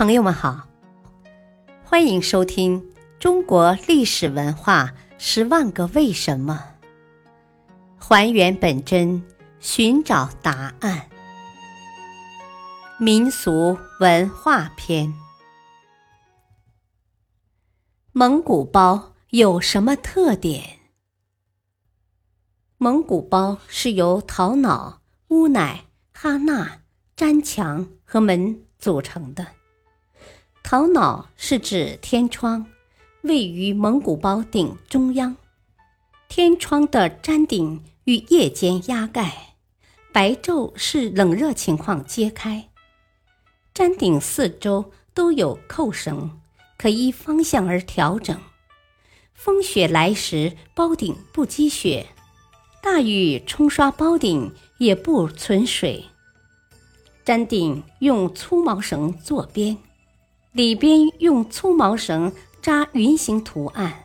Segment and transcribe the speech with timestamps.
[0.00, 0.66] 朋友们好，
[1.84, 2.80] 欢迎收听
[3.18, 6.64] 《中国历史文化十万个为什么》，
[8.02, 9.22] 还原本真，
[9.58, 11.06] 寻找答案。
[12.98, 15.12] 民俗文化篇：
[18.12, 20.78] 蒙古包有什么特点？
[22.78, 26.80] 蒙古包是由陶脑、乌奶、哈纳、
[27.16, 29.46] 粘墙和门组成的。
[30.62, 32.64] 桃脑是指天窗，
[33.22, 35.36] 位于蒙古包顶中央。
[36.28, 39.54] 天窗的粘顶与夜间压盖，
[40.12, 42.68] 白昼是冷热情况揭开。
[43.74, 46.38] 粘顶四周都有扣绳，
[46.78, 48.38] 可依方向而调整。
[49.34, 52.06] 风雪来时，包顶不积雪；
[52.80, 56.04] 大雨冲刷包顶，也不存水。
[57.24, 59.76] 粘顶用粗毛绳做边。
[60.52, 64.04] 里边用粗毛绳扎云形图案。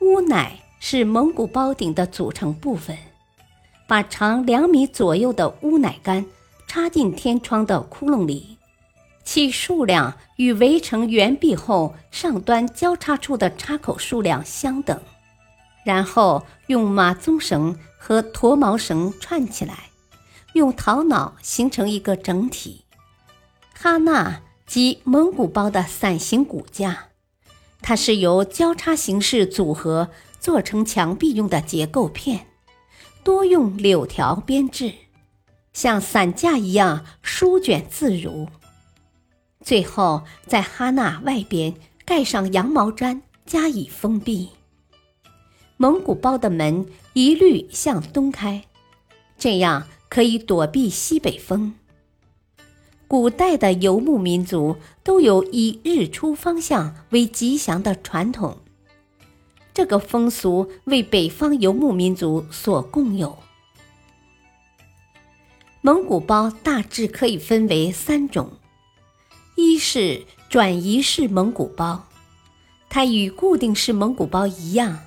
[0.00, 2.96] 乌乃是蒙古包顶的组成部分，
[3.86, 6.24] 把长两米左右的乌乃杆
[6.66, 8.56] 插进天窗的窟窿里，
[9.22, 14.98] 其数量与围成圆壁后上端交叉处的插口数量相等。
[15.84, 19.90] 然后用马鬃绳和驼毛绳串起来，
[20.54, 22.84] 用桃脑形成一个整体。
[23.74, 24.40] 哈纳。
[24.66, 27.08] 即蒙古包的伞形骨架，
[27.80, 32.48] 它是由交叉形式组合做成墙壁用的结构片，
[33.22, 34.92] 多用柳条编制，
[35.72, 38.48] 像伞架一样舒卷自如。
[39.64, 44.50] 最后在哈纳外边盖上羊毛毡，加以封闭。
[45.76, 48.64] 蒙古包的门一律向东开，
[49.38, 51.74] 这样可以躲避西北风。
[53.08, 58.58] 古代的游牧民族都有以日出方向为吉祥的传统，
[59.72, 63.38] 这个风俗为北方游牧民族所共有。
[65.82, 68.50] 蒙古包大致可以分为三种：
[69.54, 72.08] 一是转移式蒙古包，
[72.88, 74.98] 它与固定式蒙古包一样，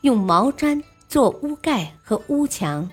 [0.00, 2.90] 用毛毡做屋盖和屋墙，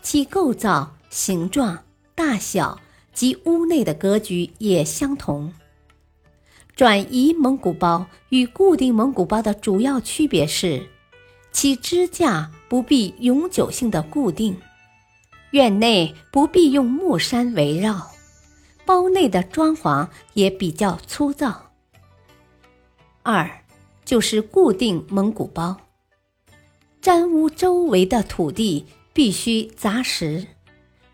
[0.00, 2.80] 其构造、形状、大小。
[3.12, 5.52] 及屋内的格局也相同。
[6.74, 10.88] 转移蒙古包与固定蒙古包的主要区别是，
[11.52, 14.56] 其支架不必永久性的固定，
[15.50, 18.10] 院内不必用木山围绕，
[18.86, 21.70] 包内的装潢也比较粗糙。
[23.22, 23.62] 二
[24.04, 25.76] 就是固定蒙古包，
[27.02, 30.46] 毡屋周围的土地必须杂实。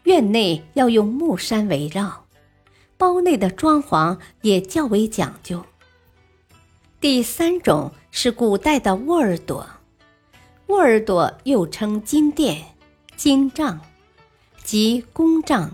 [0.09, 2.25] 院内要用木山围绕，
[2.97, 5.63] 包内的装潢也较为讲究。
[6.99, 9.69] 第三种是古代的沃尔朵，
[10.69, 12.75] 沃尔朵又称金殿、
[13.19, 13.79] 金帐，
[14.65, 15.71] 即宫帐，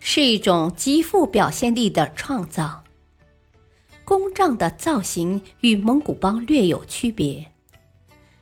[0.00, 2.82] 是一种极富表现力的创造。
[4.02, 7.52] 宫帐的造型与蒙古包略有区别，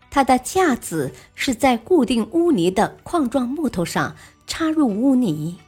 [0.09, 4.15] 它的架子是在固定污泥的矿状木头上。
[4.51, 5.59] 插入污泥，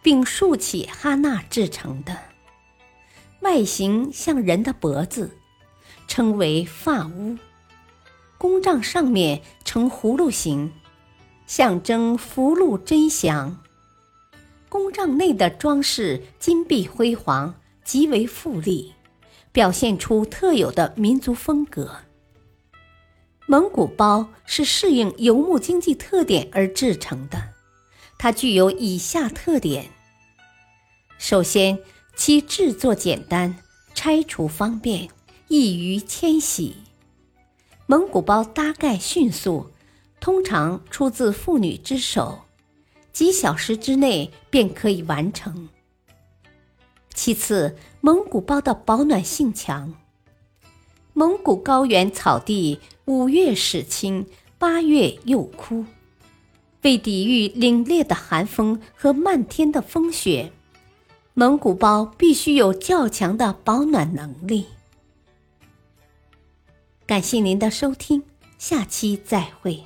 [0.00, 2.16] 并竖起哈纳制成的，
[3.40, 5.36] 外形像人的脖子，
[6.08, 7.36] 称为发乌。
[8.38, 10.72] 公帐上面呈葫芦形，
[11.46, 13.60] 象征福禄真祥。
[14.70, 17.54] 公帐内的装饰金碧辉煌，
[17.84, 18.94] 极为富丽，
[19.52, 21.94] 表现出特有的民族风格。
[23.46, 27.53] 蒙古包是适应游牧经济特点而制成的。
[28.24, 29.90] 它具有以下特点：
[31.18, 31.78] 首先，
[32.16, 33.56] 其制作简单，
[33.92, 35.10] 拆除方便，
[35.48, 36.74] 易于迁徙。
[37.84, 39.70] 蒙古包搭盖迅速，
[40.20, 42.46] 通常出自妇女之手，
[43.12, 45.68] 几小时之内便可以完成。
[47.12, 49.94] 其次，蒙古包的保暖性强。
[51.12, 55.84] 蒙古高原草地五月始青，八月又枯。
[56.84, 60.52] 为抵御凛冽的寒风和漫天的风雪，
[61.32, 64.66] 蒙古包必须有较强的保暖能力。
[67.06, 68.22] 感谢您的收听，
[68.58, 69.82] 下期再会。